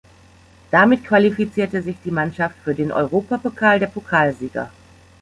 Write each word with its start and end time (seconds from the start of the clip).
Damit 0.71 1.05
qualifizierte 1.05 1.83
sich 1.83 1.95
die 2.03 2.09
Mannschaft 2.09 2.55
für 2.63 2.73
den 2.73 2.91
Europapokal 2.91 3.77
der 3.79 3.85
Pokalsieger. 3.85 4.71